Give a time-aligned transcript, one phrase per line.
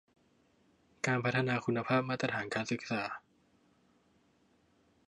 [1.05, 3.03] การพัฒนาคุณภาพมาตรฐานการศึกษา